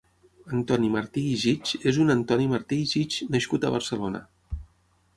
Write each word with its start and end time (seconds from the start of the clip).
Antoni 0.59 0.89
Martí 0.95 1.25
i 1.33 1.35
Gich 1.43 1.75
és 1.93 2.01
un 2.05 2.15
antoni 2.15 2.49
Martí 2.57 2.83
i 2.87 2.91
Gich, 2.97 3.23
nascut 3.39 3.67
a 3.71 3.75
Barcelona. 3.79 4.27